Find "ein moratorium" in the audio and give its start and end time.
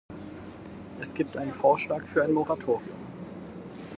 2.23-2.89